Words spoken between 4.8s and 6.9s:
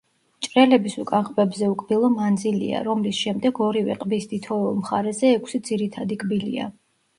მხარეზე ექვსი ძირითადი კბილია.